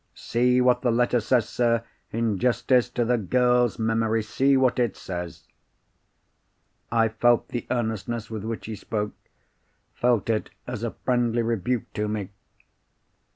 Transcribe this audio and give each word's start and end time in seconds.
See 0.15 0.61
what 0.61 0.81
the 0.81 0.89
letter 0.89 1.19
says, 1.19 1.47
sir. 1.47 1.83
In 2.11 2.39
justice 2.39 2.89
to 2.89 3.05
the 3.05 3.19
girl's 3.19 3.77
memory, 3.77 4.23
see 4.23 4.57
what 4.57 4.79
it 4.79 4.97
says." 4.97 5.43
I 6.91 7.07
felt 7.07 7.49
the 7.49 7.67
earnestness 7.69 8.27
with 8.27 8.43
which 8.43 8.65
he 8.65 8.75
spoke—felt 8.75 10.27
it 10.31 10.49
as 10.65 10.81
a 10.81 10.89
friendly 11.05 11.43
rebuke 11.43 11.93
to 11.93 12.07
me. 12.07 12.29